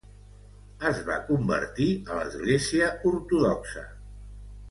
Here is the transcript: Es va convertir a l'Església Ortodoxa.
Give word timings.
Es 0.91 1.01
va 1.09 1.17
convertir 1.27 1.87
a 2.13 2.17
l'Església 2.21 2.89
Ortodoxa. 3.13 3.87